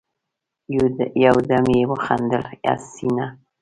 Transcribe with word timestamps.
يودم 1.23 1.65
يې 1.75 1.83
وخندل: 1.91 2.43
حسينه! 2.63 3.25